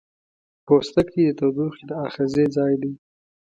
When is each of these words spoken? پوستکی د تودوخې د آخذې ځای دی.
پوستکی 0.65 1.21
د 1.27 1.29
تودوخې 1.39 1.83
د 1.89 1.91
آخذې 2.05 2.45
ځای 2.55 2.73
دی. 2.81 2.93